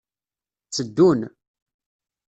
[0.67, 1.21] Tteddun.